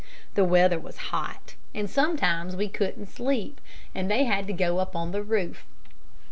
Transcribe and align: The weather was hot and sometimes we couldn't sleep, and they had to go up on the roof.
The 0.33 0.43
weather 0.43 0.79
was 0.79 0.97
hot 1.13 1.53
and 1.75 1.87
sometimes 1.87 2.55
we 2.55 2.67
couldn't 2.69 3.05
sleep, 3.05 3.61
and 3.93 4.09
they 4.09 4.23
had 4.23 4.47
to 4.47 4.51
go 4.53 4.79
up 4.79 4.95
on 4.95 5.11
the 5.11 5.21
roof. 5.21 5.63